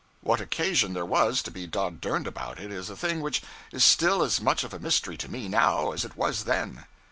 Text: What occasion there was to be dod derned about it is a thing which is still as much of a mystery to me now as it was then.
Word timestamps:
What 0.21 0.41
occasion 0.41 0.93
there 0.93 1.05
was 1.05 1.43
to 1.43 1.51
be 1.51 1.67
dod 1.67 2.01
derned 2.01 2.25
about 2.25 2.59
it 2.59 2.71
is 2.71 2.89
a 2.89 2.95
thing 2.97 3.21
which 3.21 3.43
is 3.71 3.83
still 3.85 4.23
as 4.23 4.41
much 4.41 4.63
of 4.63 4.73
a 4.73 4.79
mystery 4.79 5.15
to 5.17 5.29
me 5.29 5.47
now 5.47 5.91
as 5.91 6.03
it 6.03 6.17
was 6.17 6.45
then. 6.45 6.85